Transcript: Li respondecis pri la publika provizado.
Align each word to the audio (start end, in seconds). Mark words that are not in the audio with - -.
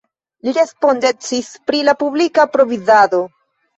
Li 0.47 0.53
respondecis 0.55 1.51
pri 1.69 1.83
la 1.91 1.97
publika 2.03 2.47
provizado. 2.57 3.21